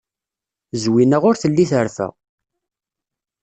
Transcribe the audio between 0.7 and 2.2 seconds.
Zwina ur telli terfa.